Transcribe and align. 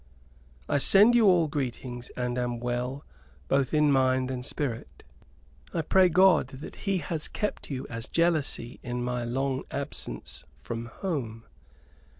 I 0.67 0.79
send 0.79 1.13
you 1.13 1.27
all 1.27 1.47
greetings, 1.47 2.09
and 2.17 2.35
am 2.35 2.59
well 2.59 3.05
both 3.47 3.71
in 3.71 3.91
mind 3.91 4.31
and 4.31 4.43
spirit. 4.43 5.03
I 5.75 5.83
pray 5.83 6.09
God 6.09 6.47
that 6.47 6.73
He 6.89 6.97
has 6.97 7.27
kept 7.27 7.69
you 7.69 7.85
as 7.87 8.07
jealously 8.07 8.79
in 8.81 9.03
my 9.03 9.23
long 9.23 9.63
absence 9.69 10.43
from 10.57 10.87
home. 10.87 11.45